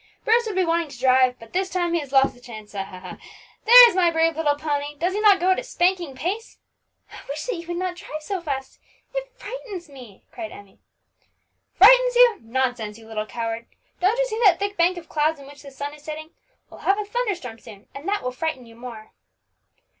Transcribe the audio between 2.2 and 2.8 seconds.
the chance,